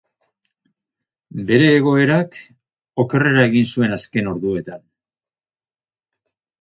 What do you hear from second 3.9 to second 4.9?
azken orduetan.